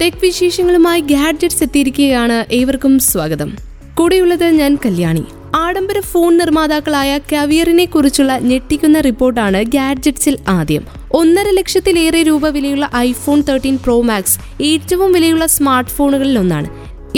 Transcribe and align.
Tech 0.00 0.20
വിശേഷങ്ങളുമായി 0.22 1.00
gadgets 1.00 1.62
എത്തിയിരിക്കുകയാണ് 1.62 2.44
ഏവർക്കും 2.52 2.98
സ്വാഗതം. 2.98 3.56
കൂടെയുള്ളത് 3.94 4.44
ഞാൻ 4.44 4.78
കല്യാണി. 4.86 5.24
ആഡംബര 5.54 6.00
ഫോൺ 6.00 6.36
നിർമ്മാതാക്കളായ 6.36 7.18
കവിയറിനെ 7.32 7.84
കുറിച്ചുള്ള 7.84 8.38
ഞെട്ടിക്കുന്ന 8.38 9.00
റിപ്പോർട്ടാണ് 9.00 9.62
ഗാഡ്ജറ്റ്സിൽ 9.62 10.38
ആദ്യം. 10.48 10.82
ഒന്നര 11.12 11.50
ലക്ഷത്തിലേറെ 11.50 12.22
രൂപ 12.22 12.48
വിലയുള്ള 12.48 12.90
ഐഫോൺ 12.96 13.40
തേർട്ടീൻ 13.40 13.76
പ്രോ 13.76 14.00
മാക്സ് 14.00 14.62
ഏറ്റവും 14.62 15.12
വിലയുള്ള 15.12 15.46
സ്മാർട്ട് 15.46 15.90
ഫോണുകളിൽ 15.90 16.38
ഒന്നാണ്. 16.38 16.68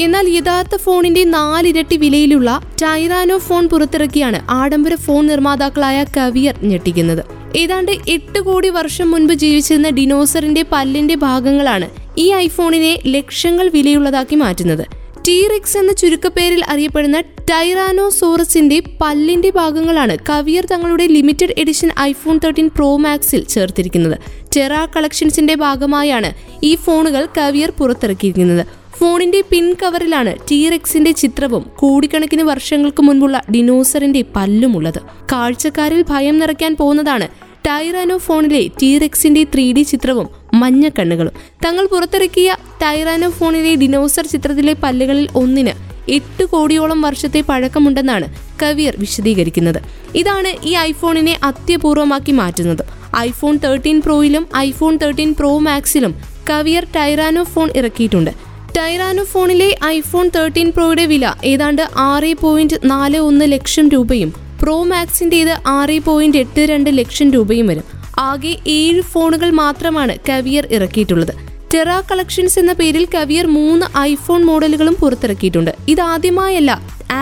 എന്നാൽ 0.00 0.28
യഥാർത്ഥ 0.28 0.76
ഫോണിന്റെ 0.76 1.24
നാലിരട്ടി 1.24 1.96
വിലയിലുള്ള 1.96 2.60
ടൈറാനോ 2.82 3.38
ഫോൺ 3.38 3.68
പുറത്തിറക്കിയാണ് 3.68 4.46
ആഡംബര 4.50 4.94
ഫോൺ 4.94 5.26
നിർമ്മാതാക്കളായ 5.26 6.04
കവിയർ 6.16 6.54
ഞെട്ടിക്കുന്നത്. 6.62 7.24
ഏതാണ്ട് 7.56 7.92
എട്ട് 8.08 8.38
കോടി 8.38 8.68
വർഷം 8.68 9.10
മുൻപ് 9.10 9.32
ജീവിച്ചിരുന്ന 9.32 9.90
ഡിനോസറിന്റെ 9.90 10.64
പല്ലിന്റെ 10.72 11.14
ഭാഗങ്ങളാണ് 11.14 12.02
ഈ 12.19 12.33
ഐഫോണിനെ 12.33 12.98
ലക്ഷങ്ങൾ 13.07 13.69
വിലയുള്ളതാക്കി 13.69 14.37
മാറ്റുന്നത്. 14.37 14.84
ടീറിക്സ് 15.29 15.79
എന്ന 15.79 15.93
ചുരുക്കപ്പേരിൽ 15.93 16.65
അറിയപ്പെടുന്ന 16.69 17.21
ടൈറാനോസോറസിന്റെ 17.21 18.83
പല്ലിന്റെ 19.01 19.51
ഭാഗങ്ങളാണ് 19.51 20.16
കവിയർ 20.30 20.65
തങ്ങളുടെ 20.65 21.07
limited 21.07 21.55
edition 21.59 21.91
iPhone 22.01 22.41
thirteen 22.45 22.69
pro 22.69 22.97
മാക്സിൽ 22.97 23.45
ചേർത്തിരിക്കുന്നത്. 23.45 24.19
ടെറ 24.57 24.87
കളക്ഷൻസിന്റെ 24.87 25.55
ഭാഗമായാണ് 25.55 26.33
ഈ 26.62 26.75
ഫോണുകൾ 26.75 27.29
കവിയർ 27.38 27.71
പുറത്തിറക്കിയിരിക്കുന്നത്. 27.71 28.66
ഫോണിന്റെ 28.99 29.45
പിൻ 29.51 29.74
കവറിലാണ് 29.74 30.37
ടീറെക്സിന്റെ 30.51 31.10
ചിത്രവും 31.10 31.66
കോടിക്കണക്കിന് 31.77 32.43
വർഷങ്ങൾക്ക് 32.43 33.02
മുൻപുള്ള 33.02 33.43
ഡിനോസറിന്റെ 33.51 34.24
പല്ലുമുള്ളത് 34.37 35.01
കാഴ്ചക്കാരിൽ 35.33 36.05
ഭയം 36.09 36.38
നിറയ്ക്കാൻ 36.38 36.77
പോകുന്നതാണ് 36.77 37.29
ടൈറാനോ 37.69 38.16
ഫോണിലെ 38.16 38.69
ടീറെക്സിന്റെ 38.83 39.45
ത്രീ 39.55 39.83
ചിത്രവും 39.83 40.41
മഞ്ഞ 40.61 40.88
കണ്ണുകളും 40.88 41.34
തങ്ങൾ 41.65 41.87
പുറത്തിറക്കിയ 41.87 42.56
ടൈറാനോ 42.83 43.30
ഫോണിലെ 43.30 43.74
ഡിനോസർ 43.74 44.26
ചിത്രത്തിലെ 44.26 44.74
പല്ലുകളിൽ 44.82 45.29
ഒന്നിന് 45.35 45.74
എട്ട് 46.09 46.45
കോടിയോളം 46.45 47.01
വർഷത്തെ 47.01 47.40
പഴക്കമുണ്ടെന്നാണ് 47.40 48.26
കവിയർ 48.63 48.95
വിശദീകരിക്കുന്നത്. 48.99 49.80
ഇതാണ് 50.16 50.51
ഈ 50.65 50.73
ഐഫോണിനെ 50.76 51.38
അത്യപൂർവമാക്കി 51.43 52.32
മാറ്റുന്നത്. 52.32 52.85
ഐഫോൺ 53.16 53.57
തേർട്ടീൻ 53.65 54.01
പ്രോയിലും 54.01 54.49
ഐഫോൺ 54.57 54.96
തേർട്ടീൻ 54.96 55.35
പ്രോ 55.35 55.59
മാക്സിലും 55.59 56.15
കവിയർ 56.51 56.87
ടൈറാനോ 56.96 57.43
ഫോൺ 57.43 57.71
ഇറക്കിയിട്ടുണ്ട്. 57.76 58.30
ടൈറാനോ 58.79 59.24
ഫോണിലെ 59.24 59.76
ഐഫോൺ 59.85 60.30
തേർട്ടീൻ 60.37 60.71
പ്രോയുടെ 60.71 61.07
വില 61.07 61.35
ഏതാണ്ട് 61.45 61.82
ആറ് 61.96 62.35
പോയിന്റ് 62.43 62.74
നാല് 62.85 63.16
ഒന്ന് 63.16 63.52
ലക്ഷം 63.52 63.88
രൂപയും 63.88 64.32
പ്രോ 64.62 64.82
മാക്സിന്റേത് 64.82 65.54
ആറ് 65.66 65.98
പോയിന്റ് 66.00 66.38
എട്ട് 66.38 66.60
രണ്ട് 66.60 66.91
ലക്ഷം 66.98 67.31
രൂപയും 67.31 67.66
വരും. 67.66 68.01
ആകെ 68.28 68.54
ഏഴ് 68.78 69.03
ഫോണുകൾ 69.12 69.50
മാത്രമാണ് 69.62 70.15
കവിയർ 70.28 70.65
ഇറക്കിയിട്ടുള്ളത്. 70.76 71.34
ടെറ 71.75 71.91
കളക്ഷൻസ് 72.00 72.59
എന്ന 72.62 72.72
പേരിൽ 72.81 73.04
കവിയർ 73.14 73.47
മൂന്ന് 73.59 73.87
ഐഫോൺ 73.98 74.41
മോഡലുകളും 74.48 74.97
പുറത്തിറക്കിയിട്ടുണ്ട്. 75.03 75.70
ഇതാദ്യമായല്ല 75.92 76.72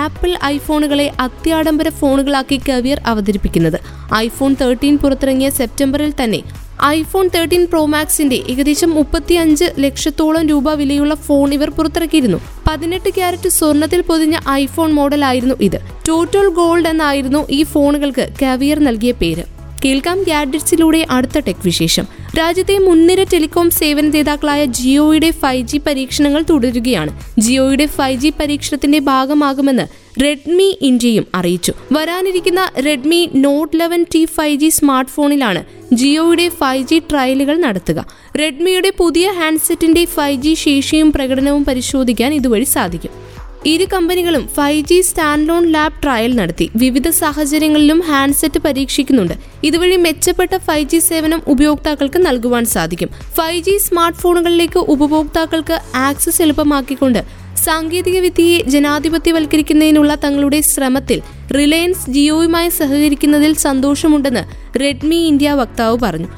ആപ്പിൾ 0.02 0.32
ഐഫോണുകളെ 0.44 1.06
അത്യാഡംബര 1.26 1.88
ഫോണുകളാക്കി 2.00 2.60
കവിയർ 2.68 2.98
അവതരിപ്പിക്കുന്നത്. 3.06 3.78
ഐഫോൺ 4.14 4.56
തേർട്ടീൻ 4.60 4.96
പുറത്തിറങ്ങിയ 4.98 5.50
സെപ്റ്റംബറിൽ 5.50 6.12
തന്നെ 6.22 6.40
ഐഫോൺ 6.88 7.26
തേർട്ടീൻ 7.34 7.64
പ്രോ 7.72 7.80
മാക്സിന്റെ 7.94 8.36
ഏകദേശം 8.50 8.90
മുപ്പത്തി 8.98 9.34
അഞ്ച് 9.34 9.66
ലക്ഷത്തോളം 9.84 10.44
രൂപ 10.48 10.72
വിലയുള്ള 10.80 11.14
ഫോൺ 11.26 11.48
ഇവർ 11.54 11.70
പുറത്തിറക്കിയിരുന്നു. 11.70 12.38
പതിനെട്ട് 12.68 13.10
ക്യാരറ്റ് 13.18 13.50
സ്വർണത്തിൽ 13.58 14.02
പൊതിഞ്ഞ 14.10 14.36
ഐഫോൺ 14.62 14.90
മോഡലായിരുന്നു 14.92 15.56
ഇത്. 15.68 15.78
ടോട്ടൽ 16.08 16.48
ഗോൾഡ് 16.60 16.88
എന്നായിരുന്നു 16.88 17.42
ഈ 17.58 17.62
ഫോണുകൾക്ക് 17.72 18.26
കവിയർ 18.42 18.80
നൽകിയ 18.88 19.12
പേര്. 19.22 19.46
കേൾക്കാം 19.84 20.22
ഗാഡറ്റ്സിലൂടെ 20.22 21.06
അടുത്ത 21.10 21.38
ടെക് 21.38 21.64
വിശേഷം. 21.64 22.04
രാജ്യത്തെ 22.38 22.78
മുൻനിര 22.78 23.22
ടെലികോം 23.22 23.70
സേവന 23.70 24.10
ജേതാക്കളായ 24.10 24.64
ജിയോയുടെ 24.64 25.30
ഫൈവ് 25.30 25.68
ജി 25.68 25.78
പരീക്ഷണങ്ങൾ 25.78 26.44
തുടരുകയാണ്. 26.50 27.40
ജിയോയുടെ 27.40 27.86
ഫൈവ് 27.86 28.20
ജി 28.20 28.32
പരീക്ഷണത്തിന്റെ 28.40 28.98
ഭാഗമാകുമെന്ന് 28.98 29.86
റെഡ്മി 30.22 30.78
ഇന്ത്യയും 30.82 31.26
അറിയിച്ചു. 31.34 31.72
വരാനിരിക്കുന്ന 31.92 32.70
Redmi 32.86 33.30
Note 33.34 33.80
eleven 33.80 34.06
T 34.14 34.24
five 34.24 34.60
G 34.60 34.68
smart 34.68 35.10
ഫോണിലാണ് 35.10 35.64
ജിയോയുടെ 35.92 36.48
ഫൈവ് 36.48 36.86
ജി 36.88 36.98
ട്രയലുകൾ 36.98 37.56
നടത്തുക. 37.56 38.06
റെഡ്മിയുടെ 38.38 38.92
പുതിയ 38.98 39.30
ഹാൻഡ്സെറ്റിന്റെ 39.30 40.04
ഫൈവ് 40.04 40.42
ജി 40.42 40.54
ശേഷിയും 40.54 41.12
പ്രകടനവും 41.12 41.64
പരിശോധിക്കാൻ 41.64 42.34
ഇതുവഴി 42.34 42.64
സാധിക്കും. 42.64 43.29
ഇരു 43.66 43.86
കമ്പനികളും 43.92 44.48
five 44.48 44.84
G 44.84 45.00
standalone 45.48 45.72
lab 45.72 46.02
trial 46.02 46.34
നടത്തി. 46.34 46.70
വിവിധ 46.76 47.08
സാഹചര്യങ്ങളിലും 47.08 48.00
ഹാൻഡ്സെറ്റ് 48.00 48.60
പരീക്ഷിക്കുന്നുണ്ട്. 48.60 49.34
ഇതുവഴി 49.64 49.96
മെച്ചപ്പെട്ട 49.96 50.56
ഫൈവ് 50.56 50.88
ജി 50.88 50.98
സേവനം 50.98 51.42
ഉപയോക്താക്കൾക്ക് 51.46 52.26
നൽകുവാൻ 52.26 52.64
സാധിക്കും. 52.64 53.08
ഫൈവ് 53.36 53.62
ജി 53.62 53.76
സ്മാർട്ട് 53.76 54.18
ഫോണുകളിലേക്ക് 54.18 54.78
ഉപഭോക്താക്കൾക്ക് 54.78 55.80
ആക്സസ് 55.94 56.42
എളുപ്പമാക്കിക്കൊണ്ട് 56.42 57.40
സാങ്കേതിക 57.64 58.18
വിദ്യയെ 58.18 58.62
ജനാധിപത്യവൽക്കരിക്കുന്നതിനുള്ള 58.62 60.14
തങ്ങളുടെ 60.14 60.60
ശ്രമത്തിൽ 60.60 61.20
റിലയൻസ് 61.54 62.10
ജിയോയുമായി 62.10 62.68
സഹകരിക്കുന്നതിൽ 62.68 63.54
സന്തോഷമുണ്ടെന്ന് 63.54 64.44
റെഡ്മി 64.80 65.16
ഇന്ത്യ 65.16 65.50
വക്താവ് 65.50 65.98
പറഞ്ഞു. 66.02 66.28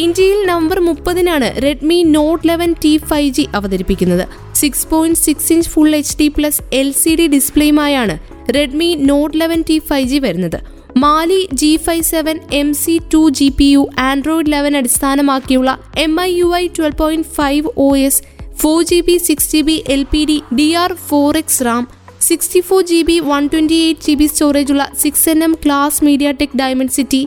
ഇന്ത്യയിൽ 0.00 0.38
നവംബർ 0.46 0.78
മുപ്പതിനാണ് 0.80 1.48
Redmi 1.62 1.96
Note 2.02 2.48
eleven 2.48 2.70
T 2.84 2.92
five 3.08 3.32
G 3.36 3.48
അവതരിപ്പിക്കുന്നത്. 3.54 4.22
Six 4.60 4.86
point 4.90 5.18
six 5.18 5.50
inch 5.52 5.68
full 5.68 5.90
H 5.98 6.14
D 6.20 6.28
plus 6.28 6.62
L 6.72 6.92
C 6.92 7.12
D 7.14 7.26
ഡിസ്പ്ലേയുമായാണ് 7.26 8.14
Redmi 8.56 8.88
Note 9.10 9.34
eleven 9.40 9.62
T 9.70 9.76
five 9.88 10.08
G 10.08 10.18
വരുന്നത്. 10.18 10.58
Mali 10.96 11.40
G 11.52 11.76
five 11.76 12.06
seven 12.12 12.38
M 12.60 12.74
C 12.74 12.94
two 13.14 13.22
G 13.38 13.48
P 13.58 13.68
U 13.72 13.82
Android 13.98 14.52
eleven 14.52 14.76
അടിസ്ഥാനമാക്കിയുള്ള 14.76 15.72
M 15.98 16.14
I 16.20 16.30
U 16.32 16.48
I 16.62 16.64
twelve 16.78 16.98
point 16.98 17.28
five 17.40 17.64
O 17.76 17.96
S 18.06 18.22
four 18.62 18.78
G 18.82 19.00
B 19.00 19.18
six 19.28 19.50
G 19.52 19.60
B 19.60 19.76
L 19.88 20.04
P 20.14 20.22
D 20.24 20.38
D 20.54 20.68
R 20.84 20.92
four 21.10 21.36
X 21.36 21.62
RAM 21.64 21.84
sixty 22.20 22.60
four 22.60 22.82
G 22.84 23.02
B 23.02 23.18
one 23.30 23.44
twenty 23.46 23.78
eight 23.84 24.04
G 24.06 24.14
B 24.14 24.26
സ്റ്റോറേജുള്ള 24.26 24.84
six 25.04 25.28
N 25.28 25.40
M 25.44 25.54
class 25.64 26.04
MediaTek 26.32 26.58
Dimensity 26.92 27.22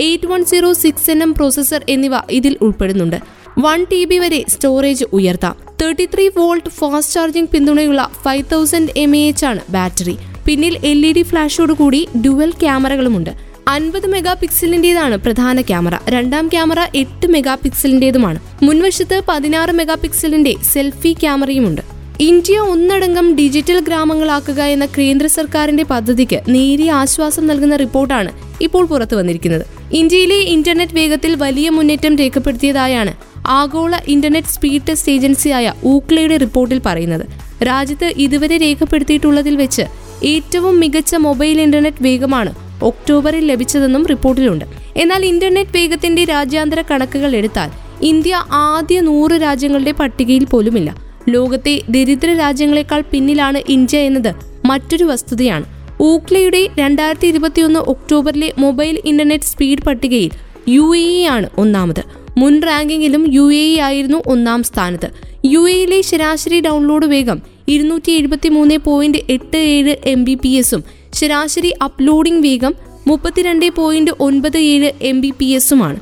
eight 0.00 0.26
one 0.26 0.44
zero 0.44 0.72
six 0.72 1.10
N 1.10 1.22
M 1.22 1.34
processor 1.34 1.84
എന്നിവ 1.88 2.12
ഇതിൽ 2.30 2.56
ഉൾപ്പെടുന്നുണ്ട്. 2.60 3.16
One 3.58 3.86
T 3.92 4.04
B 4.04 4.18
വരെ 4.18 4.44
storage 4.48 5.04
ഉയർത്താം. 5.12 5.56
Thirty 5.82 6.04
three 6.14 6.28
volt 6.36 6.68
fast 6.68 7.14
charging 7.14 7.48
പിന്തുണയുള്ള 7.48 8.10
five 8.24 8.44
thousand 8.52 8.90
M 8.96 9.16
A 9.16 9.28
H 9.28 9.46
ആണ് 9.46 9.60
battery. 9.70 10.18
പിന്നിൽ 10.46 10.78
L 10.84 11.06
E 11.06 11.12
D 11.12 11.22
ഫ്ലാഷോട് 11.22 11.72
കൂടി 11.72 12.08
dual 12.26 12.50
ക്യാമറകളുമുണ്ട്. 12.50 13.30
അൻപത് 13.68 14.06
മെഗാ 14.06 14.34
പിക്സലിന്റെതാണ് 14.34 15.16
പ്രധാന 15.16 15.60
ക്യാമറ. 15.60 15.94
രണ്ടാം 16.08 16.48
ക്യാമറ 16.48 16.80
എട്ട് 16.94 17.26
മെഗാ 17.26 17.54
പിക്സലിന്റെതുമാണ് 17.54 18.38
മുൻവശത്ത് 18.62 19.22
പതിനാറ് 19.28 19.70
മെഗാ 19.70 19.94
പിക്സലിന്റെ 19.94 20.54
സെൽഫി 20.72 21.12
ക്യാമറയുമുണ്ട്. 21.12 21.82
ഇന്ത്യ 22.20 22.58
ഒന്നടങ്കം 22.58 23.36
ഡിജിറ്റൽ 23.36 23.80
ഗ്രാമങ്ങളാക്കുക 23.80 24.62
എന്ന 24.62 24.86
കേന്ദ്ര 24.86 25.26
സർക്കാരിന്റെ 25.26 25.84
പദ്ധതിക്ക് 25.84 26.40
നേരിയ 26.48 26.90
ആശ്വാസം 26.92 27.46
നൽകുന്ന 27.46 27.76
റിപ്പോർട്ടാണ് 27.76 28.49
ഇപ്പോൾ 28.60 28.86
പുറത്തു 28.86 29.16
വന്നിരിക്കുന്നത്. 29.16 29.66
ഇന്ത്യയിലെ 29.92 30.36
ഇന്റർനെറ്റ് 30.36 30.94
വേഗത്തിൽ 30.94 31.34
വലിയ 31.34 31.70
മുന്നേറ്റം 31.70 32.16
രേഖപ്പെടുത്തിയതായാണ് 32.16 33.12
ആഗോള 33.46 33.96
ഇന്റർനെറ്റ് 34.08 34.48
സ്പീഡ് 34.48 34.82
ടെസ്റ്റ് 34.88 35.12
ഏജൻസിയായ 35.12 35.72
ഊക്ലയുടെ 35.84 36.36
റിപ്പോർട്ടിൽ 36.36 36.80
പറയുന്നത്. 36.86 37.26
രാജ്യത്ത് 37.62 38.12
ഇതുവരെ 38.16 38.56
രേഖപ്പെടുത്തിയിട്ടുള്ളതിൽ 38.56 39.56
വെച്ച് 39.56 39.82
ഏറ്റവും 40.24 40.80
മികച്ച 40.80 41.14
മൊബൈൽ 41.14 41.60
ഇന്റർനെറ്റ് 41.60 42.02
വേഗമാണ് 42.02 42.54
ഒക്ടോബറിൽ 42.82 43.46
ലഭിച്ചതെന്നും 43.46 44.06
റിപ്പോർട്ടിലുണ്ട്. 44.06 44.64
എന്നാൽ 44.96 45.24
ഇന്റർനെറ്റ് 45.24 45.76
വേഗത്തിന്റെ 45.76 46.24
രാജ്യാന്തര 46.24 46.82
കണക്കുകൾ 46.82 47.36
എടുത്താൽ 47.36 47.70
ഇന്ത്യ 48.02 48.34
ആദ്യ 48.50 49.00
നൂറ് 49.00 49.42
രാജ്യങ്ങളുടെ 49.42 49.92
പട്ടികയിൽ 49.92 50.44
പോലുമില്ല. 50.44 50.96
ലോകത്തെ 51.28 51.82
ദരിദ്ര 51.88 52.32
രാജ്യങ്ങളെക്കാൾ 52.32 53.02
പിന്നിലാണ് 53.12 53.62
ഇന്ത്യ 53.68 53.98
എന്നത് 53.98 54.34
മറ്റൊരു 54.64 55.04
വസ്തുതയാണ്. 55.04 55.79
ഊക്ലയുടെ 56.08 56.60
രണ്ടായിരത്തി 56.78 57.26
ഇരുപത്തിയൊന്ന് 57.26 57.80
ഒക്ടോബറിലെ 57.92 58.52
മൊബൈൽ 58.58 58.94
ഇന്റർനെറ്റ് 59.04 59.44
സ്പീഡ് 59.44 59.84
പട്ടികയിൽ 59.86 60.30
യു 60.68 60.86
എ 60.96 61.02
ഇ 61.16 61.22
ആണ് 61.26 61.48
ഒന്നാമത്. 61.58 62.02
മുൻ 62.38 62.54
റാങ്കിങ്ങിലും 62.62 63.22
യു 63.36 63.52
എ 63.52 63.64
ഇ 63.72 63.76
ആയിരുന്നു 63.86 64.18
ഒന്നാം 64.26 64.62
സ്ഥാനത്ത്. 64.62 65.08
യു 65.44 65.62
എയിലെ 65.68 66.00
ശരാശരി 66.10 66.60
ഡൗൺലോഡ് 66.60 67.06
വേഗം 67.06 67.38
ഇരുന്നൂറ്റി 67.68 68.12
എഴുപത്തി 68.12 68.48
മൂന്ന് 68.48 68.78
പോയിന്റ് 68.78 69.20
എട്ട് 69.28 69.56
ഏഴ് 69.74 69.96
എം 70.12 70.24
ബി 70.24 70.34
പി 70.34 70.48
എസും 70.48 70.84
ശരാശരി 71.14 71.72
അപ്ലോഡിംഗ് 71.82 72.42
വേഗം 72.48 72.74
മുപ്പത്തിരണ്ട് 73.06 73.68
പോയിന്റ് 73.78 74.10
ഒൻപത് 74.20 74.58
ഏഴ് 74.72 74.90
എം 75.02 75.20
ബി 75.20 75.30
പി 75.38 75.48
എസുമാണ് 75.58 76.00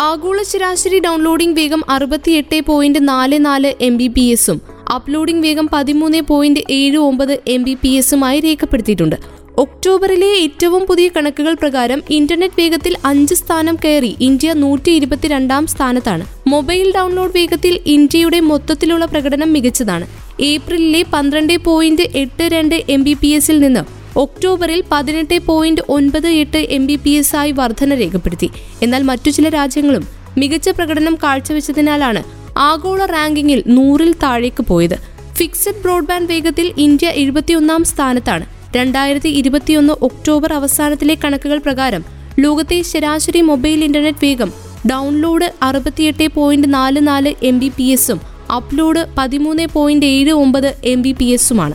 ആഗോള 0.00 0.42
ശരാശരി 0.42 0.98
ഡൗൺലോഡിംഗ് 0.98 1.56
വേഗം 1.60 1.80
അറുപത്തിയെട്ട് 1.88 2.60
പോയിന്റ് 2.66 3.08
നാല് 3.08 3.38
നാല് 3.46 3.72
എം 3.80 3.96
ബി 3.96 4.08
പി 4.08 4.24
എസും 4.34 4.60
അപ്ലോഡിംഗ് 4.90 5.44
വേഗം 5.46 5.66
പതിമൂന്ന് 5.72 6.20
പോയിന്റ് 6.28 6.60
ഏഴ് 6.70 6.98
ഒമ്പത് 6.98 7.34
എം 7.46 7.62
ബി 7.62 7.74
പി 7.82 7.88
എസുമായി 7.88 8.40
രേഖപ്പെടുത്തിയിട്ടുണ്ട്. 8.40 9.16
ഒക്ടോബറിലെ 9.62 10.26
ഏറ്റവും 10.40 10.86
പുതിയ 10.88 11.08
കണക്കുകൾ 11.08 11.54
പ്രകാരം 11.54 12.02
ഇന്റർനെറ്റ് 12.10 12.60
വേഗത്തിൽ 12.60 12.96
അഞ്ച് 13.04 13.34
സ്ഥാനം 13.34 13.76
കയറി 13.84 14.16
ഇന്ത്യ 14.20 14.52
നൂറ്റി 14.52 14.90
ഇരുപത്തിരണ്ടാം 14.90 15.66
സ്ഥാനത്താണ്. 15.66 16.24
മൊബൈൽ 16.48 16.92
ഡൗൺലോഡ് 16.96 17.32
വേഗത്തിൽ 17.34 17.80
ഇന്ത്യയുടെ 17.86 18.40
മൊത്തത്തിലുള്ള 18.40 19.04
പ്രകടനം 19.04 19.52
മികച്ചതാണ്. 19.52 20.06
ഏപ്രിലിലെ 20.40 21.04
പന്ത്രണ്ട് 21.12 21.56
പോയിന്റ് 21.58 22.02
എട്ട് 22.14 22.44
രണ്ട് 22.54 22.76
എം 22.88 23.02
ബി 23.02 23.14
പി 23.20 23.26
എസിൽ 23.26 23.58
നിന്ന് 23.60 23.82
ഒക്ടോബറിൽ 24.18 24.84
പതിനെട്ട് 24.92 25.38
പോയിന്റ് 25.46 25.82
ഒൻപത് 25.88 26.28
എട്ട് 26.42 26.58
എം 26.76 26.86
ബി 26.86 26.96
പി 27.04 27.10
എസ് 27.10 27.36
ആയി 27.36 27.52
വർധന 27.52 27.94
രേഖപ്പെടുത്തി. 27.94 28.50
എന്നാൽ 28.82 29.02
മറ്റു 29.02 29.30
ചില 29.30 29.48
രാജ്യങ്ങളും 29.48 30.06
മികച്ച 30.38 30.68
പ്രകടനം 30.68 31.18
കാഴ്ചവെച്ചതിനാലാണ് 31.22 32.22
ആഗോള 32.58 33.04
റാങ്കിങ്ങിൽ 33.06 33.62
നൂറിൽ 33.66 34.12
താഴേക്ക് 34.12 34.62
പോയത്. 34.62 34.96
ഫിക്സഡ് 35.34 35.82
ബ്രോഡ്ബാൻഡ് 35.82 36.28
വേഗത്തിൽ 36.28 36.72
ഇന്ത്യ 36.78 37.08
എഴുപത്തിയൊന്നാം 37.08 37.84
സ്ഥാനത്താണ്. 37.84 38.57
രണ്ടായിരത്തി 38.76 39.30
ഇരുപത്തിയൊന്ന് 39.40 39.94
ഒക്ടോബർ 40.02 40.52
അവസാനത്തിലെ 40.52 41.14
കണക്കുകൾ 41.14 41.58
പ്രകാരം 41.58 42.02
ലോകത്തെ 42.38 42.78
ശരാശരി 42.82 43.40
മൊബൈൽ 43.42 43.80
ഇന്റർനെറ്റ് 43.84 44.24
വേഗം 44.26 44.50
ഡൗൺലോഡ് 44.90 45.48
അറുപത്തിയെട്ട് 45.62 46.26
പോയിന്റ് 46.36 46.68
നാല് 46.68 47.00
നാല് 47.06 47.30
എം 47.42 47.56
ബി 47.58 47.70
പി 47.78 47.86
എസും 47.92 48.18
അപ്ലോഡ് 48.50 49.02
പതിമൂന്ന് 49.16 49.66
പോയിന്റ് 49.72 50.06
ഏഴ് 50.16 50.32
ഒമ്പത് 50.42 50.68
എം 50.84 51.02
ബി 51.02 51.12
പി 51.12 51.26
എസുമാണ് 51.28 51.74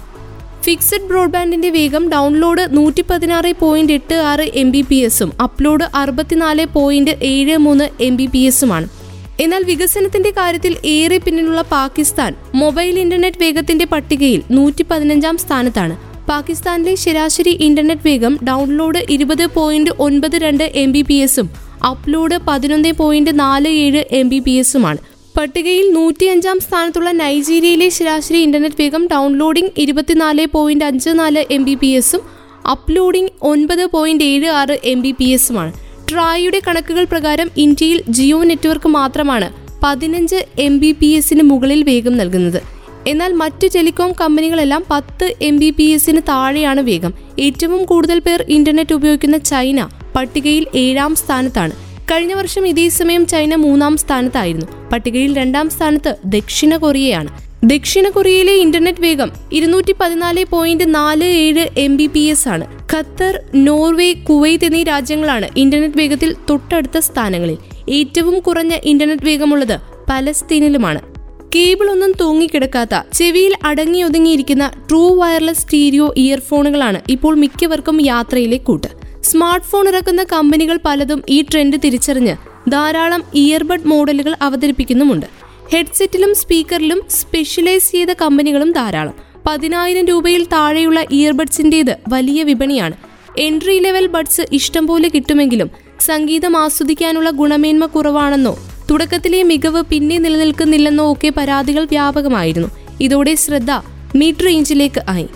ഫിക്സഡ് 0.64 1.08
ബ്രോഡ്ബാൻഡിന്റെ 1.08 1.70
വേഗം 1.70 2.04
ഡൗൺലോഡ് 2.10 2.64
നൂറ്റി 2.76 3.02
പതിനാറ് 3.02 3.52
പോയിന്റ് 3.60 3.94
എട്ട് 3.94 4.18
ആറ് 4.30 4.46
എം 4.62 4.72
ബി 4.72 4.82
പി 4.82 5.00
എസും 5.08 5.32
അപ്ലോഡ് 5.44 5.88
അറുപത്തിനാല് 5.94 6.66
പോയിന്റ് 6.74 7.16
ഏഴ് 7.32 7.58
മൂന്ന് 7.58 7.88
എം 8.02 8.16
ബി 8.18 8.28
പി 8.28 8.42
എസുമാണ് 8.52 8.88
എന്നാൽ 9.40 9.64
വികസനത്തിന്റെ 9.64 10.32
കാര്യത്തിൽ 10.32 10.74
ഏറെ 10.94 11.18
പിന്നിലുള്ള 11.18 11.62
പാകിസ്ഥാൻ 11.62 12.32
മൊബൈൽ 12.56 13.00
ഇന്റർനെറ്റ് 13.00 13.38
വേഗത്തിന്റെ 13.38 13.86
പട്ടികയിൽ 13.86 14.42
നൂറ്റി 14.52 14.84
പതിനഞ്ചാം 14.84 15.38
സ്ഥാനത്താണ്. 15.38 15.96
പാകിസ്ഥാനിലെ 16.34 16.94
ശരാശരി 16.96 17.52
ഇന്റർനെറ്റ് 17.66 18.08
വേഗം 18.08 18.34
ഡൗൺലോഡ് 18.48 19.02
ഇരുപത് 19.10 19.44
പോയിന്റ് 19.56 19.92
ഒൻപത് 20.00 20.36
രണ്ട് 20.36 20.64
എം 20.82 20.90
ബി 20.92 21.02
പി 21.02 21.18
എസും 21.26 21.48
അപ്ലോഡ് 21.86 22.38
പതിനൊന്ന് 22.48 22.92
പോയിന്റ് 23.02 23.32
നാല് 23.40 23.72
ഏഴ് 23.82 24.02
എം 24.20 24.28
ബി 24.30 24.40
പി 24.40 24.54
എസുമാണ് 24.54 25.00
പട്ടികയിൽ 25.36 25.86
നൂറ്റിയഞ്ചാം 25.94 26.58
സ്ഥാനത്തുള്ള 26.60 27.12
നൈജീരിയയിലെ 27.20 27.88
ശരാശരി 27.90 28.40
ഇന്റർനെറ്റ് 28.42 28.82
വേഗം 28.82 29.04
ഡൗൺലോഡിംഗ് 29.08 29.74
ഇരുപത്തിനാല് 29.78 30.46
പോയിന്റ് 30.48 30.86
അഞ്ച് 30.86 31.14
നാല് 31.20 31.44
എം 31.52 31.64
ബി 31.64 31.76
പി 31.76 31.90
എസും 31.92 32.22
അപ്ലോഡിംഗ് 32.66 33.34
ഒൻപത് 33.44 33.86
പോയിന്റ് 33.96 34.24
ഏഴ് 34.24 34.50
ആറ് 34.60 34.78
എം 34.84 35.02
ബി 35.02 35.12
പി 35.12 35.30
എസുമാണ് 35.30 35.74
ട്രായുടെ 36.10 36.62
കണക്കുകൾ 36.68 37.04
പ്രകാരം 37.06 37.50
ഇന്ത്യയിൽ 37.58 38.00
ജിയോ 38.10 38.40
നെറ്റ്വർക്ക് 38.44 38.92
മാത്രമാണ് 38.92 39.50
പതിനഞ്ച് 39.84 40.40
എം 40.60 40.76
ബി 40.80 40.92
പി 40.92 41.10
എസിന് 41.14 41.44
മുകളിൽ 41.44 41.84
വേഗം 41.84 42.16
നൽകുന്നത്. 42.18 42.60
എന്നാൽ 43.08 43.34
മറ്റു 43.34 43.68
ടെലികോം 43.76 44.12
കമ്പനികളെല്ലാം 44.22 44.86
പത്ത് 44.92 45.36
എം 45.42 45.58
ബി 45.58 45.70
പി 45.70 45.84
എസിന് 45.84 46.22
താഴെയാണ് 46.22 46.82
വേഗം. 46.82 47.14
ഏറ്റവും 47.40 47.86
കൂടുതൽ 47.86 48.20
പേർ 48.20 48.46
ഇന്റർനെറ്റ് 48.50 48.94
ഉപയോഗിക്കുന്ന 48.94 49.38
ചൈന 49.38 49.90
പട്ടികയിൽ 50.16 50.68
ഏഴാം 50.76 51.16
സ്ഥാനത്താണ്. 51.16 51.72
കഴിഞ്ഞ 52.12 52.34
വർഷം 52.34 52.68
ഇതേ 52.68 52.90
സമയം 52.90 53.26
ചൈന 53.26 53.56
മൂന്നാം 53.56 53.98
സ്ഥാനത്തായിരുന്നു. 53.98 54.66
പട്ടികയിൽ 54.92 55.36
രണ്ടാം 55.36 55.70
സ്ഥാനത്ത് 55.70 56.16
ദക്ഷിണ 56.26 56.76
കൊറിയയാണ്. 56.76 57.28
ദക്ഷിണ 57.64 58.10
കൊറിയയിലെ 58.10 58.54
ഇന്റർനെറ്റ് 58.54 59.02
വേഗം 59.02 59.32
ഇരുന്നൂറ്റി 59.52 59.96
പതിനാല് 60.00 60.46
പോയിന്റ് 60.46 60.96
നാല് 60.96 61.24
ഏഴ് 61.24 61.68
എം 61.78 61.98
ബി 61.98 62.08
പി 62.08 62.20
എസ് 62.20 62.48
ആണ്. 62.48 62.96
ഖത്തർ 62.96 63.40
നോർവേ 63.56 64.14
കുവൈത്ത് 64.14 64.66
എന്നീ 64.66 64.84
രാജ്യങ്ങളാണ് 64.84 65.50
ഇന്റർനെറ്റ് 65.58 65.98
വേഗത്തിൽ 65.98 66.36
തൊട്ടടുത്ത 66.50 66.98
സ്ഥാനങ്ങളിൽ. 66.98 67.58
ഏറ്റവും 67.90 68.40
കുറഞ്ഞ 68.40 68.74
ഇന്റർനെറ്റ് 68.84 69.26
വേഗമുള്ളത് 69.26 69.80
പലസ്തീനിലുമാണ്. 70.10 71.13
കേബിൾ 71.56 71.92
ഒന്നും 71.92 72.12
തൂങ്ങിക്കിടക്കാത്ത 72.20 73.02
ചെവിയിൽ 73.14 73.54
അടങ്ങി 73.64 74.04
ഒതുങ്ങിയിരിക്കുന്ന 74.04 74.72
ട്രൂ 74.90 75.16
വയർലെസ് 75.16 75.62
സ്റ്റീരിയോ 75.62 76.14
ഇയർഫോണുകളാണ് 76.18 77.02
ഇപ്പോൾ 77.10 77.36
മിക്കവർക്കും 77.36 78.06
യാത്രയിലെ 78.06 78.58
കൂട്ട്. 78.58 78.88
സ്മാർട്ട് 79.22 79.66
ഫോൺ 79.66 79.88
ഇറക്കുന്ന 79.88 80.24
കമ്പനികൾ 80.24 80.80
പലതും 80.86 81.24
ഈ 81.30 81.42
ട്രെൻഡ് 81.42 81.78
തിരിച്ചറിഞ്ഞ് 81.84 82.36
ധാരാളം 82.70 83.24
ഇയർബഡ് 83.36 83.88
മോഡലുകൾ 83.88 84.36
അവതരിപ്പിക്കുന്നുമുണ്ട്. 84.42 85.26
ഹെഡ്സെറ്റിലും 85.74 86.36
സ്പീക്കറിലും 86.36 87.02
സ്പെഷ്യലൈസ് 87.10 87.92
ചെയ്ത 87.92 88.08
കമ്പനികളും 88.14 88.72
ധാരാളം. 88.72 89.14
പതിനായിരം 89.48 90.06
രൂപയിൽ 90.06 90.46
താഴെയുള്ള 90.46 91.06
ഇയർബഡ്സിന്റേത് 91.12 91.98
വലിയ 92.10 92.44
വിപണിയാണ്. 92.44 92.94
എൻട്രി 93.38 93.80
ലെവൽ 93.80 94.08
ബഡ്സ് 94.08 94.42
ഇഷ്ടം 94.52 94.88
പോലെ 94.88 95.10
കിട്ടുമെങ്കിലും 95.10 95.70
സംഗീതം 96.00 96.58
ആസ്വദിക്കാനുള്ള 96.58 97.30
ഗുണമേന്മ 97.30 97.86
കുറവാണെന്നോ 97.86 98.73
തുടക്കത്തിലെ 98.90 99.44
മികവ് 99.44 99.84
പിന്നെ 99.84 100.18
നിലനിൽക്കുന്നില്ലെന്നോ 100.18 101.12
ഒക്കെ 101.12 101.34
പരാതികൾ 101.38 101.84
വ്യാപകമായിരുന്നു. 101.84 102.68
ഇതോടെ 103.02 103.36
ശ്രദ്ധ 103.36 103.72
മിഡ് 104.16 104.46
റേഞ്ചിലേക്ക് 104.46 105.02
ആയി. 105.08 105.28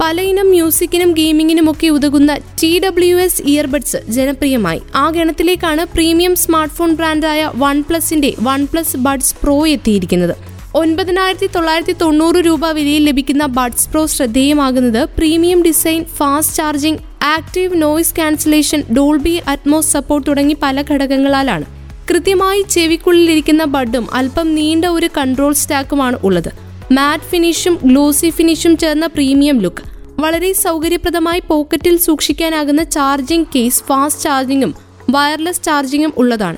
പലയിനം 0.00 0.50
മ്യൂസിക്കിനും 0.50 1.12
ഗെയിമിങ്ങിനും 1.12 1.70
ഒക്കെ 1.70 1.86
ഉതകുന്ന 1.86 2.38
ടി 2.62 2.80
ഡബ്ല്യു 2.84 3.16
എസ് 3.16 3.42
ഇയർബഡ്സ് 3.42 3.96
ജനപ്രിയമായി. 4.08 4.80
ആ 4.94 5.10
ഗണത്തിലേക്കാണ് 5.10 5.86
പ്രീമിയം 5.94 6.36
സ്മാർട്ട് 6.36 6.74
ഫോൺ 6.74 6.94
ബ്രാൻഡായ 6.94 7.50
വൺ 7.54 7.82
പ്ലസിന്റെ 7.82 8.34
വൺ 8.40 8.64
പ്ലസ് 8.64 8.96
ബഡ്സ് 8.96 9.34
പ്രോ 9.42 9.66
എത്തിയിരിക്കുന്നത്. 9.66 10.34
ഒൻപതിനായിരത്തി 10.74 11.46
തൊള്ളായിരത്തി 11.46 11.92
തൊണ്ണൂറ് 11.92 12.36
രൂപ 12.36 12.66
വിലയിൽ 12.70 13.04
ലഭിക്കുന്ന 13.04 13.46
buds 13.46 13.88
pro 13.88 14.06
ശ്രദ്ധേയമാകുന്നത് 14.06 15.08
premium 15.18 15.62
design 15.62 16.04
fast 16.04 16.56
charging 16.56 17.00
active 17.24 17.82
noise 17.82 18.16
cancellation 18.16 18.82
Dolby 18.96 19.42
Atmos 19.48 19.92
support 19.92 20.30
തുടങ്ങി 20.30 20.56
പല 20.62 20.82
ഘടകങ്ങളാലാണ്. 20.82 21.81
കൃത്യമായി 22.10 22.62
ചെവിക്കുള്ളിലിരിക്കുന്ന 22.70 23.64
ബഡും 23.64 24.14
അല്പം 24.14 24.54
നീണ്ട 24.54 24.84
ഒരു 24.84 25.08
കൺട്രോൾ 25.18 25.52
സ്റ്റാക്കുമാണ് 25.52 26.18
ഉള്ളത്. 26.24 26.48
മാറ്റ് 26.92 27.24
ഫിനിഷും 27.24 27.78
ഗ്ലോസി 27.84 28.30
ഫിനിഷും 28.30 28.76
ചേർന്ന 28.76 29.06
പ്രീമിയം 29.06 29.58
ലുക്ക് 29.60 29.82
വളരെ 30.20 30.52
സൗകര്യപ്രദമായി 30.52 31.42
പോക്കറ്റിൽ 31.48 31.96
സൂക്ഷിക്കാനാകുന്ന 31.96 32.82
ചാർജിംഗ് 32.82 33.46
കേസ് 33.56 33.84
ഫാസ്റ്റ് 33.84 34.22
ചാർജിങ്ങും 34.22 34.74
വയർലെസ് 35.10 35.62
ചാർജിങ്ങും 35.62 36.12
ഉള്ളതാണ്. 36.16 36.56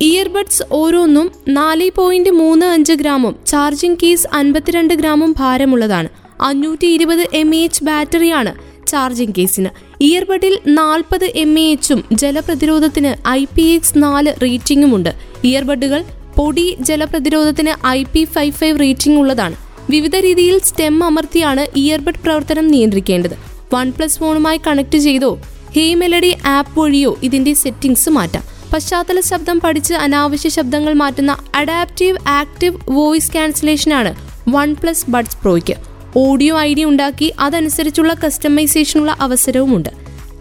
ഇയർബഡ്സ് 0.00 0.62
ഓരോന്നും 0.72 1.30
നാല് 1.48 1.90
പോയിന്റ് 1.96 2.30
മൂന്ന് 2.30 2.66
അഞ്ച് 2.66 2.92
ഗ്രാമും 2.92 3.36
ചാർജിംഗ് 3.46 3.98
കേസ് 4.02 4.26
അൻപത്തിരണ്ട് 4.32 4.94
ഗ്രാമും 4.94 5.34
ഭാരമുള്ളതാണ്. 5.38 6.08
അഞ്ഞൂറ്റി 6.42 6.86
ഇരുപത് 6.86 7.28
എം 7.32 7.54
എച്ച് 7.54 7.84
ബാറ്ററിയാണ് 7.84 8.52
ചാർജിംഗ് 8.86 9.34
കേസിന്. 9.38 9.68
ഇയർബഡിൽ 10.00 10.58
നാൽപ്പത് 10.66 11.32
എം 11.34 11.58
എ 11.58 11.62
എച്ചും 11.62 12.04
ജലപ്രതിരോധത്തിന് 12.12 13.28
ഐ 13.28 13.44
പി 13.44 13.62
എക്സ് 13.62 13.92
നാല് 13.96 14.32
റേറ്റിംഗുമുണ്ട്. 14.42 15.14
ഇയർബഡുകൾ 15.44 16.04
പൊടി 16.36 16.76
ജലപ്രതിരോധത്തിന് 16.80 17.86
I 17.86 18.02
P 18.02 18.24
five 18.24 18.52
five 18.52 18.80
rating 18.80 19.20
ഉള്ളതാണ് 19.20 19.56
വിവിധ 19.90 20.16
രീതിയിൽ 20.16 20.58
സ്റ്റെം 20.58 21.04
അമർത്തിയാണ് 21.04 21.66
ഇയർബഡ് 21.76 22.22
പ്രവർത്തനം 22.24 22.68
നിയന്ത്രിക്കേണ്ടത്. 22.68 23.36
വൺ 23.74 23.92
പ്ലസ് 23.92 24.18
ഫോണുമായി 24.18 24.60
കണക്ട് 24.66 24.98
ചെയ്തോ 24.98 25.40
ഹേ 25.76 25.94
മെലഡി 25.94 26.36
ആപ്പ് 26.46 26.80
വഴിയോ 26.80 27.18
ഇതിന്റെ 27.22 27.54
സെറ്റിംഗ്സ് 27.54 28.10
മാറ്റാം. 28.10 28.42
പശ്ചാത്തല 28.72 29.20
ശബ്ദം 29.20 29.60
പഠിച്ച് 29.60 29.94
അനാവശ്യ 29.94 30.48
ശബ്ദങ്ങൾ 30.48 30.92
മാറ്റുന്ന 30.92 31.36
അഡാപ്റ്റീവ് 31.54 32.18
ആക്റ്റീവ് 32.28 32.76
വോയിസ് 32.90 33.32
ക്യാൻസലേഷനാണ് 33.32 34.14
വൺ 34.48 34.74
പ്ലസ് 34.74 35.10
ബഡ്സ് 35.10 35.36
പ്രോയ്ക്ക്. 35.42 35.85
ഓഡിയോ 36.16 36.58
ഐ 36.58 36.74
ഡി 36.74 36.84
ഉണ്ടാക്കി 36.84 37.32
അതനുസരിച്ചുള്ള 37.40 38.14
കസ്റ്റമൈസേഷനുള്ള 38.14 39.16
അവസരവുമുണ്ട്. 39.20 39.90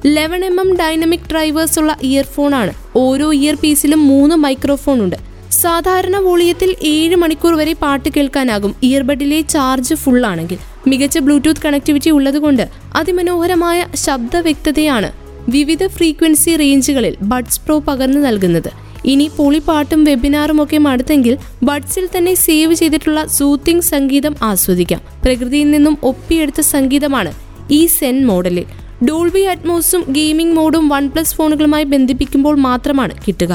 Eleven 0.05 0.45
M 0.45 0.59
M 0.59 0.77
dynamic 0.77 1.27
drivers 1.31 1.79
ഉള്ള 1.79 1.97
ഇയർഫോണാണ്. 2.01 2.73
ഓരോ 2.95 3.33
ഇയർ 3.33 3.55
പീസിലും 3.55 4.07
മൂന്ന് 4.07 4.35
മൈക്രോഫോൺ 4.35 5.01
ഉണ്ട് 5.01 5.15
സാധാരണ 5.51 6.17
വോളിയത്തിൽ 6.17 6.75
ഏഴ് 6.83 7.15
മണിക്കൂർ 7.15 7.53
വരെ 7.53 7.73
പാട്ട് 7.73 8.09
കേൾക്കാനാകും. 8.09 8.75
ഇയർബഡിലെ 8.83 9.41
ചാർജ് 9.41 9.95
ഫുൾ 9.95 10.25
ആണെങ്കിൽ 10.25 10.57
മികച്ച 10.87 11.17
ബ്ലൂടൂത്ത് 11.17 11.61
കണക്ടിവിറ്റി 11.65 12.09
ഉള്ളതുകൊണ്ട് 12.09 12.69
അതിമനോഹരമായ 12.95 13.85
ശബ്ദ 13.95 14.37
വ്യക്തതയാണ് 14.37 15.11
വിവിധ 15.49 15.87
ഫ്രീക്വൻസി 15.87 16.55
റേഞ്ചുകളിൽ 16.55 17.15
ബഡ്സ് 17.21 17.61
പ്രോ 17.61 17.79
പകർന്നു 17.79 18.19
നൽകുന്നത്. 18.19 18.84
ഇനി 19.11 19.25
പൊളിപ്പാട്ടും 19.37 20.03
വെബിനാറും 20.03 20.59
ഒക്കെ 20.63 20.77
മടുത്തെങ്കിൽ 20.77 21.33
ബഡ്സിൽ 21.67 22.05
തന്നെ 22.15 22.33
സേവ് 22.45 22.73
ചെയ്തിട്ടുള്ള 22.73 23.25
സൂത്തിങ് 23.37 23.85
സംഗീതം 23.93 24.35
ആസ്വദിക്കാം. 24.43 25.01
പ്രകൃതിയിൽ 25.25 25.69
നിന്നും 25.71 25.97
ഒപ്പിയെടുത്ത 26.03 26.61
സംഗീതമാണ് 26.73 27.33
ഈ 27.71 27.81
സെൻ 27.97 28.17
മോഡലിൽ 28.27 28.65
ഡോൾബി 29.07 29.43
അറ്റ്മോസും 29.51 30.01
ഗെയിമിംഗ് 30.17 30.55
മോഡും 30.55 30.89
വൺ 30.89 31.05
പ്ലസ് 31.13 31.35
ഫോണുകളുമായി 31.37 31.83
ബന്ധിപ്പിക്കുമ്പോൾ 31.93 32.55
മാത്രമാണ് 32.67 33.15
കിട്ടുക. 33.27 33.53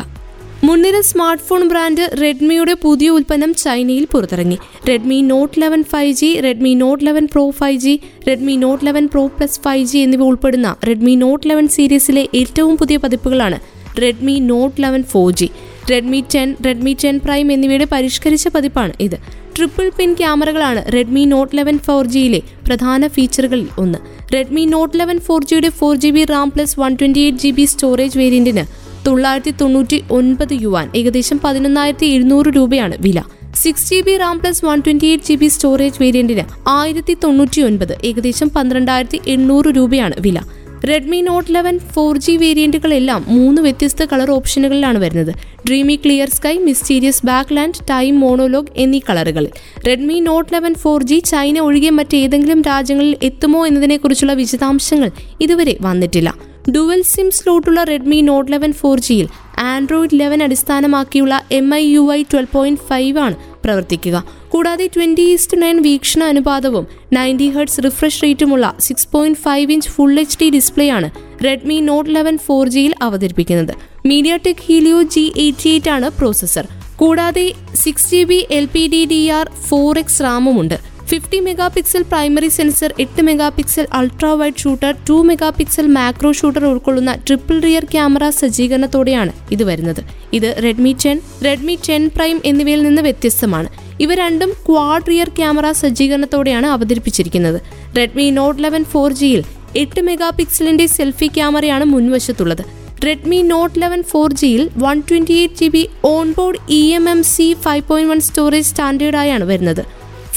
മുൻനിര 0.64 0.96
സ്മാർട്ട് 1.00 1.44
ഫോൺ 1.48 1.62
ബ്രാൻഡ് 1.68 2.04
റെഡ്മിയുടെ 2.22 2.74
പുതിയ 2.82 3.10
ഉൽപ്പന്നം 3.10 3.52
ചൈനയിൽ 3.54 4.04
പുറത്തിറങ്ങി. 4.12 4.58
Redmi 4.88 5.18
Note 5.30 5.60
eleven 5.60 5.82
five 5.92 6.12
G 6.12 6.30
Redmi 6.46 6.72
Note 6.74 7.04
eleven 7.06 7.26
Pro 7.32 7.44
five 7.60 7.80
G 7.84 7.94
Redmi 8.28 8.56
Note 8.64 8.84
eleven 8.86 9.06
Pro 9.06 9.26
Plus 9.36 9.60
five 9.60 9.86
G 9.86 9.98
എന്നിവ 9.98 10.22
ഉൾപ്പെടുന്ന 10.22 10.70
റെഡ്മി 10.88 11.14
നോട്ട് 11.14 11.44
ലെവൻ 11.50 11.68
സീരീസിലെ 11.68 12.28
ഏറ്റവും 12.34 12.76
പുതിയ 12.76 12.96
പതിപ്പുകളാണ് 12.96 13.79
Redmi 13.98 14.38
Note 14.38 14.82
eleven 14.82 15.02
four 15.02 15.30
G 15.32 15.50
Redmi 15.90 16.24
ten 16.34 16.56
Redmi 16.66 16.96
ten 17.04 17.18
Prime 17.18 17.52
എന്നിവയുടെ 17.52 17.86
പരിഷ്കരിച്ച 17.92 18.48
പതിപ്പാണ് 18.48 18.92
ഇത്. 19.00 19.16
Triple 19.56 19.90
പിൻ 19.98 20.14
ക്യാമറകളാണ് 20.14 20.92
റെഡ്മി 20.92 21.24
നോട്ട് 21.24 21.56
ലെവൻ 21.56 21.78
ഫോർ 21.78 22.06
ജിയിലെ 22.06 22.40
പ്രധാന 22.66 23.06
ഫീച്ചറുകളിൽ 23.06 23.68
ഒന്ന്. 23.78 23.98
റെഡ്മി 24.34 24.64
നോട്ട് 24.64 24.98
ലെവൻ 24.98 25.18
ഫോർ 25.18 25.44
ജിയുടെ 25.44 25.68
four 25.68 25.96
G 25.96 26.10
B 26.10 26.24
RAM 26.24 26.50
plus 26.50 26.80
one 26.80 26.94
twenty 26.94 27.20
eight 27.20 27.38
G 27.38 27.50
B 27.50 27.64
storage 27.64 28.18
വേരിയന്റിന് 28.18 28.64
തൊള്ളായിരത്തി 29.06 29.50
തൊണ്ണൂറ്റി 29.60 30.04
ഒൻപത് 30.10 30.54
യുവാൻ 30.62 30.90
ഏകദേശം 30.94 31.40
പതിനൊന്നായിരത്തി 31.44 32.06
എഴുന്നൂറ് 32.06 32.46
രൂപയാണ് 32.46 32.96
വില. 33.00 33.20
Six 33.54 33.86
G 33.90 34.00
B 34.00 34.16
RAM 34.16 34.38
plus 34.38 34.64
one 34.64 34.80
twenty 34.80 35.06
eight 35.06 35.24
G 35.24 35.34
B 35.34 35.46
storage 35.46 36.02
വേരിയന്റിന് 36.02 36.44
ആയിരത്തി 36.68 37.16
തൊണ്ണൂറ്റി 37.24 37.60
ഒൻപത് 37.60 37.98
ഏകദേശം 38.04 38.48
പന്ത്രണ്ടായിരത്തി 38.48 39.20
എണ്ണൂറ് 39.26 39.66
രൂപയാണ് 39.66 40.14
വില. 40.20 40.40
Redmi 40.88 41.20
note 41.20 41.54
eleven 41.54 41.78
four 41.78 42.18
G 42.18 42.36
വേരിയന്റുകളെല്ലാം 42.36 43.24
മൂന്ന് 43.28 43.62
വ്യത്യസ്ത 43.62 44.04
കളർ 44.04 44.30
ഓപ്ഷനുകളിലാണ് 44.30 44.98
വരുന്നത്. 44.98 45.34
Dreamy 45.66 45.96
clear 45.96 46.28
sky 46.28 46.58
mysterious 46.58 47.26
backland 47.26 47.74
time 47.90 48.20
monologue 48.20 48.72
എന്നീ 48.76 49.00
കളറുകൾ 49.08 49.48
Redmi 49.86 50.20
note 50.20 50.54
eleven 50.54 50.74
four 50.74 51.02
G 51.02 51.18
China 51.18 51.58
ഒഴികെ 51.58 51.90
മറ്റേതെങ്കിലും 51.90 52.62
രാജ്യങ്ങളിൽ 52.62 53.16
എത്തുമോ 53.22 53.66
എന്നതിനെക്കുറിച്ചുള്ള 53.66 54.32
വിശദാംശങ്ങൾ 54.32 55.10
ഇതുവരെ 55.40 55.76
വന്നിട്ടില്ല. 55.80 56.34
ഡുവൽ 56.70 57.02
സിം 57.02 57.30
സ്ലോട്ടുള്ള 57.30 57.84
റെഡ്മി 57.84 58.20
നോട്ട് 58.20 58.52
ലെവൻ 58.52 58.72
ഫോർ 58.72 58.98
ജിയിൽ 59.00 59.28
ആൻഡ്രോയിഡ് 59.58 60.20
ലെവൻ 60.20 60.42
അടിസ്ഥാനമാക്കിയുള്ള 60.42 61.42
M 61.52 61.74
I 61.74 61.92
U 61.92 62.12
I 62.12 62.22
twelve 62.22 62.52
point 62.52 62.80
five 62.80 63.18
ആണ് 63.18 63.36
പ്രവർത്തിക്കുക. 63.64 64.24
കൂടാതെ 64.48 64.86
ട്വന്റി 64.86 65.22
ഈസ്റ്റ് 65.22 65.62
നയൻ 65.62 65.82
വീക്ഷണ 65.82 66.24
അനുപാതവും 66.24 66.86
ninety 67.12 67.48
hertz 67.50 67.80
refresh 67.84 68.22
റേറ്റുമുള്ള 68.22 68.74
six 68.80 69.08
point 69.12 69.38
five 69.38 69.72
inch 69.72 69.88
full 69.88 70.20
H 70.20 70.38
D 70.40 70.50
display 70.50 70.88
ആണ് 70.88 71.10
റെഡ്മി 71.44 71.80
നോട്ട് 71.80 72.14
ലെവൻ 72.14 72.38
ഫോർ 72.38 72.68
ജിയിൽ 72.68 72.94
അവതരിപ്പിക്കുന്നത്. 73.02 73.74
MediaTek 74.36 74.62
Helio 74.62 75.02
G 75.02 75.32
eighty 75.36 75.68
eight 75.68 75.90
ആണ് 75.90 76.10
പ്രോസസർ 76.10 76.68
കൂടാതെ 76.96 77.52
six 77.74 78.10
G 78.10 78.24
B 78.24 78.46
L 78.50 78.68
P 78.72 78.88
D 78.92 79.04
D 79.04 79.28
R 79.28 79.50
four 79.68 79.98
X 79.98 80.22
റാമുമുണ്ട് 80.22 80.89
fifty 81.10 81.38
mega 81.44 81.66
pixel 81.74 82.02
primary 82.10 82.48
sensor 82.48 82.90
എട്ട് 83.04 83.22
megapixel 83.48 83.86
ultra 83.98 84.32
wide 84.40 84.60
shooter 84.62 84.92
two 85.08 85.16
megapixel 85.50 85.86
macro 85.96 86.32
shooter 86.32 86.64
ഉൾക്കൊള്ളുന്ന 86.64 87.12
triple 87.26 87.56
rear 87.60 87.84
camera 87.84 88.28
സജ്ജീകരണത്തോടെയാണ് 88.28 89.32
ഇത് 89.54 89.64
വരുന്നത്. 89.64 90.00
ഇത് 90.32 90.48
Redmi 90.64 90.96
ten 91.04 91.18
Redmi 91.44 91.78
ten 91.88 92.08
prime 92.16 92.40
എന്നിവയിൽ 92.44 92.82
നിന്ന് 92.82 93.02
വ്യത്യസ്തമാണ്. 93.02 93.68
ഇവ 94.00 94.14
രണ്ടും 94.14 94.50
ക്വാഡ് 94.68 95.08
റിയർ 95.10 95.28
ക്യാമറ 95.28 95.72
സജ്ജീകരണത്തോടെയാണ് 95.82 96.66
അവതരിപ്പിച്ചിരിക്കുന്നത്. 96.66 97.60
റെഡ്മി 97.96 98.30
നോട്ട് 98.30 98.62
ലെവൻ 98.62 98.84
ഫോർ 98.92 99.12
ജിയിൽ 99.12 99.42
എട്ട് 99.76 100.00
മെഗാ 100.00 100.30
പിക്സലിന്റെ 100.38 100.86
സെൽഫി 100.96 101.30
ക്യാമറയാണ് 101.38 101.84
മുൻവശത്തുള്ളത്. 101.84 102.64
റെഡ്മി 103.06 103.40
നോട്ട് 103.52 103.78
ലെവൻ 103.82 104.02
ഫോർ 104.02 104.32
ജിയിൽ 104.32 104.62
one 104.84 104.98
twenty 105.10 105.36
eight 105.42 105.54
G 105.54 105.68
B 105.68 105.88
onboard 106.16 106.60
E 106.80 106.82
M 106.98 107.08
M 107.08 107.22
C 107.34 107.56
five 107.64 107.84
point 107.88 108.12
one 108.12 108.20
storage 108.20 108.66
സ്റ്റാൻഡേർഡായാണ് 108.66 109.44
വരുന്നത്. 109.44 109.82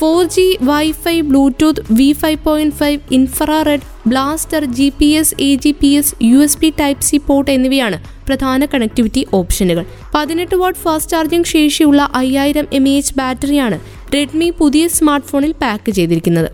Four 0.03 0.23
G 0.35 0.45
wifi 0.69 1.13
Bluetooth 1.27 1.81
V 1.97 2.07
five 2.21 2.39
point 2.45 2.75
five 2.79 2.97
infrared 3.17 3.85
blaster 4.11 4.63
G 4.77 4.87
P 4.99 5.07
S 5.19 5.35
A 5.45 5.49
G 5.63 5.71
P 5.81 5.89
S 5.99 6.11
U 6.29 6.39
S 6.45 6.57
B 6.61 6.69
type 6.79 7.05
C 7.09 7.17
port 7.27 7.51
എന്നിവയാണ് 7.55 7.97
പ്രധാന 8.27 8.65
connectivity 8.73 9.21
ഓപ്ഷനുകൾ. 9.39 9.85
പതിനെട്ട് 10.15 10.57
what 10.61 10.79
fast 10.83 11.13
charging 11.13 11.51
ശേഷിയുള്ള 11.53 12.09
അയ്യായിരം 12.21 12.67
M 12.79 12.87
H 12.95 13.15
ബാറ്ററിയാണ് 13.19 13.77
Redmi 14.15 14.49
പുതിയ 14.61 14.89
smart 14.97 15.29
ഫോണിൽ 15.31 15.53
pack 15.63 15.93
ചെയ്തിരിക്കുന്നത്. 15.99 16.49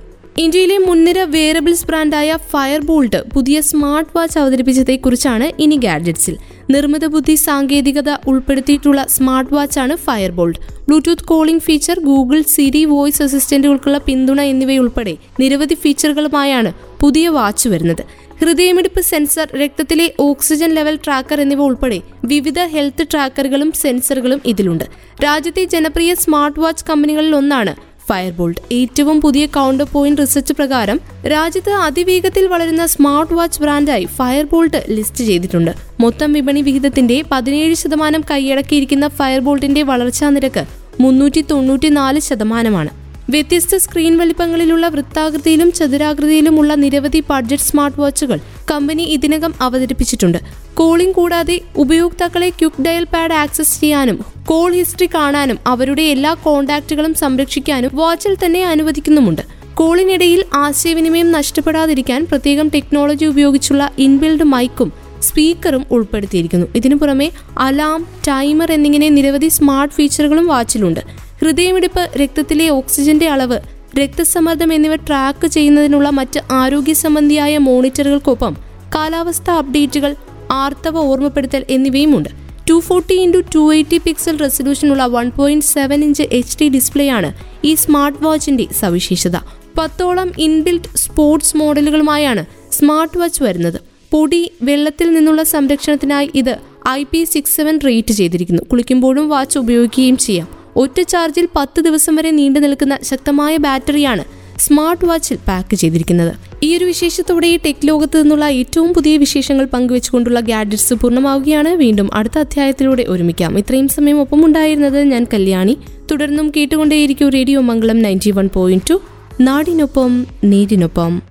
ഇന്ത്യയിലെ 0.45 0.77
മുൻനിര 0.87 1.19
വേറബിൾസ് 1.37 1.87
ബ്രാൻഡായ 1.89 2.37
ഫയർ 2.51 2.81
ബോൾട്ട് 2.91 3.21
പുതിയ 3.35 3.59
സ്മാർട്ട് 3.71 4.13
വാച്ച് 4.17 4.39
അവതരിപ്പിച്ചതെക്കുറിച്ചാണ് 4.43 5.47
ഇനി 5.65 5.79
ഗാഡ്ജറ്റ്സിൽ. 5.87 6.37
നിർമ്മിത 6.73 7.05
ബുദ്ധി 7.05 7.33
സാങ്കേതികത 7.35 8.09
ഉൾപ്പെടുത്തിയിട്ടുള്ള 8.27 9.05
smart 9.13 9.53
വാച്ചാണ് 9.55 9.93
Fire 9.95 10.31
Boltt 10.31 10.59
Bluetooth 10.87 11.23
calling 11.23 11.63
feature 11.67 11.97
Google 11.99 12.39
Siri 12.53 12.85
voice 12.85 13.23
അസിസ്റ്റന്റുകൾക്കുള്ള 13.23 13.97
പിന്തുണ 14.07 14.39
എന്നിവയുൾപ്പെടെ 14.51 15.13
നിരവധി 15.39 15.75
ഫീച്ചറുകളുമായാണ് 15.83 16.71
പുതിയ 17.01 17.27
വാച്ച് 17.37 17.67
വരുന്നത്. 17.69 18.03
ഹൃദയമിടിപ്പ് 18.39 19.01
സെൻസർ 19.01 19.47
രക്തത്തിലെ 19.61 20.07
ഓക്സിജൻ 20.19 20.71
ലെവൽ 20.77 20.95
ട്രാക്കർ 21.05 21.39
എന്നിവ 21.41 21.61
ഉൾപ്പെടെ 21.61 21.99
വിവിധ 22.25 22.59
ഹെൽത്ത് 22.73 23.03
ട്രാക്കറുകളും 23.11 23.71
സെൻസറുകളും 23.81 24.41
ഇതിലുണ്ട്. 24.45 24.85
രാജ്യത്തെ 25.23 25.63
ജനപ്രിയ 25.75 26.13
സ്മാർട്ട് 26.15 26.59
വാച്ച് 26.59 26.85
കമ്പനികളിൽ 26.89 27.35
ഒന്നാണ് 27.35 27.73
ഫയർബോൾട്ട്. 28.09 28.61
ഏറ്റവും 28.71 29.21
പുതിയ 29.21 29.45
കൗണ്ടർ 29.45 29.85
പോയിന്റ് 29.85 30.21
റിസർച്ച് 30.21 30.53
പ്രകാരം 30.53 30.99
രാജ്യത്ത് 31.27 31.69
അതിവേഗത്തിൽ 31.69 32.47
വളരുന്ന 32.47 32.85
സ്മാർട്ട് 32.85 33.33
വാച്ച് 33.33 33.61
ബ്രാൻഡായി 33.61 34.05
ഫയർബോൾട്ട് 34.05 34.85
ലിസ്റ്റ് 34.89 35.23
ചെയ്തിട്ടുണ്ട്. 35.23 35.71
മൊത്തം 35.99 36.33
വിപണി 36.33 36.61
വിഹിതത്തിന്റെ 36.61 37.23
പതിനേഴ് 37.31 37.75
ശതമാനം 37.75 38.23
കൈയടക്കിയിരിക്കുന്ന 38.31 39.07
ഫയർബോൾട്ടിന്റെ 39.07 39.83
വളർച്ചാ 39.83 40.29
നിരക്ക് 40.29 40.65
മുന്നൂറ്റി 40.99 41.41
തൊണ്ണൂറ്റിനാല് 41.51 42.19
ശതമാനമാണ്. 42.19 42.89
വ്യത്യസ്ത 43.29 43.77
സ്ക്രീൻ 43.77 44.17
വലിപ്പങ്ങളിലുള്ള 44.17 44.87
വൃത്താകൃതിയിലും 44.87 45.71
ചതുരാകൃതിയിലുമുള്ള 45.71 46.73
നിരവധി 46.73 47.23
ബഡ്ജറ്റ് 47.29 47.63
സ്മാർട്ട് 47.63 48.01
വാച്ചുകൾ 48.01 48.39
കമ്പനി 48.71 49.03
ഇതിനകം 49.03 49.53
അവതരിപ്പിച്ചിട്ടുണ്ട്. 49.61 50.37
കോളിംഗ് 50.79 51.15
കൂടാതെ 51.15 51.61
ഉപയോക്താക്കളെ 51.77 52.49
ക്യുക്ക് 52.49 52.81
ഡയൽ 52.81 53.03
പാഡ് 53.13 53.33
ആക്സസ് 53.33 53.81
ചെയ്യാനും 53.81 54.25
കോൾ 54.45 54.73
ഹിസ്റ്ററി 54.73 55.09
കാണാനും 55.15 55.57
അവരുടെ 55.67 56.01
എല്ലാ 56.01 56.33
കോണ്ടാക്റ്റുകളും 56.33 57.13
സംരക്ഷിക്കാനും 57.13 57.91
വാച്ചിൽ 57.93 58.37
തന്നെ 58.45 58.65
അനുവദിക്കുന്നുമുണ്ട്. 58.65 59.41
കോളിനിടയിൽ 59.73 60.45
ആശയവിനിമയം 60.53 61.31
നഷ്ടപ്പെടാതിരിക്കാൻ 61.31 62.25
പ്രത്യേകം 62.25 62.71
ടെക്നോളജി 62.75 63.25
ഉപയോഗിച്ചുള്ള 63.25 63.91
ഇൻബിൽഡ് 63.97 64.43
മൈക്കും 64.43 64.93
സ്പീക്കറും 65.21 65.85
ഉൾപ്പെടുത്തിയിരിക്കുന്നു. 65.91 66.67
ഇതിനു 66.75 66.95
പുറമെ 66.95 67.31
അലാം 67.59 68.07
ടൈമർ 68.27 68.71
എന്നിങ്ങനെ 68.71 69.09
നിരവധി 69.09 69.47
സ്മാർട്ട് 69.47 69.95
ഫീച്ചറുകളും 69.95 70.47
വാച്ചിലുണ്ട്. 70.47 70.99
ഹൃദയമിടിപ്പ് 71.41 72.09
രക്തത്തിലെ 72.17 72.69
ഓക്സിജന്റെ 72.69 73.27
അളവ് 73.27 73.59
രക്തസമ്മർദ്ദം 73.99 74.73
എന്നിവ 74.73 74.95
ട്രാക്ക് 74.95 75.47
ചെയ്യുന്നതിനുള്ള 75.47 76.09
മറ്റ് 76.09 76.39
ആരോഗ്യ 76.51 76.93
സംബന്ധിയായ 76.93 77.57
മോണിറ്ററുകൾക്കൊപ്പം 77.57 78.55
കാലാവസ്ഥ 78.95 79.51
അപ്ഡേറ്റുകൾ 79.51 80.15
ആർത്തവ 80.51 80.97
ഓർമ്മപ്പെടുത്തൽ 80.97 81.65
എന്നിവയുമുണ്ട്. 81.69 82.29
Two 82.69 82.79
forty 82.79 83.13
into 83.13 83.37
two 83.55 83.73
eighty 83.73 83.97
pixel 83.97 84.37
റെസൊല്യൂഷനുള്ള 84.37 85.05
one 85.05 85.29
point 85.29 85.65
seven 85.65 86.03
inch 86.03 86.23
H 86.23 86.57
D 86.61 86.69
display 86.69 87.09
ആണ് 87.09 87.33
ഈ 87.63 87.75
സ്മാർട്ട് 87.75 88.23
വാച്ചിന്റെ 88.23 88.67
സവിശേഷത. 88.79 89.35
പത്തോളം 89.77 90.31
ഇൻബിൽറ്റ് 90.37 90.97
സ്പോർട്സ് 90.97 91.57
മോഡലുകളുമായാണ് 91.57 92.45
സ്മാർട്ട് 92.71 93.17
വാച്ച് 93.17 93.43
വരുന്നത്. 93.43 93.81
പൊടി 94.11 94.51
വെള്ളത്തിൽ 94.61 95.13
നിന്നുള്ള 95.13 95.43
സംരക്ഷണത്തിനായി 95.43 96.31
ഇത് 96.35 96.57
I 96.87 97.03
P 97.03 97.23
six 97.23 97.57
seven 97.57 97.79
rate 97.85 98.11
ചെയ്തിരിക്കുന്നു. 98.11 98.63
കുളിക്കുമ്പോഴും 98.63 99.29
വാച്ച് 99.29 99.59
ഉപയോഗിക്കുകയും 99.59 100.17
ചെയ്യാം. 100.17 100.47
ഒറ്റ 100.75 101.01
ചാർജിൽ 101.01 101.47
പത്ത് 101.55 101.81
ദിവസം 101.81 102.15
വരെ 102.15 102.31
നീണ്ടു 102.31 102.59
നിൽക്കുന്ന 102.59 102.97
ശക്തമായ 103.03 103.57
ബാറ്ററിയാണ് 103.57 104.38
സ്മാർട്ട് 104.59 105.05
വാച്ചിൽ 105.05 105.37
പാക്ക് 105.47 105.75
ചെയ്തിരിക്കുന്നത്. 105.75 106.33
ഈ 106.63 106.77
ഒരു 106.77 106.85
വിശേഷത്തോടെ 106.85 107.59
ടെക് 107.65 107.87
ലോകത്ത് 107.87 108.21
നിന്നുള്ള 108.21 108.45
ഏറ്റവും 108.45 108.93
പുതിയ 108.93 109.17
വിശേഷങ്ങൾ 109.17 109.65
പങ്കുവെച്ചുകൊണ്ടുള്ള 109.65 110.39
ഗാഡ്ജറ്റ്സ് 110.39 110.93
പൂർണമാവുകയാണ്. 110.93 111.69
വീണ്ടും 111.69 112.09
അടുത്ത 112.13 112.39
അധ്യായത്തിലൂടെ 112.39 113.05
ഒരുമിക്കാം. 113.07 113.57
ഇത്രയും 113.57 113.87
സമയം 113.87 114.21
ഒപ്പം 114.21 114.45
ഉണ്ടായിരുന്നത് 114.45 115.01
ഞാൻ 115.01 115.27
കല്യാണി. 115.33 115.77
തുടർന്നും 116.11 116.51
കേട്ടുകൊണ്ടേയിരിക്കും 116.57 117.29
radio 117.29 117.61
Mangalam 117.61 117.99
ninety 117.99 118.31
one 118.31 118.49
point 118.53 118.89
two. 118.89 119.01
നാടിനൊപ്പം 119.41 120.27
നീരിനൊപ്പം. 120.43 121.21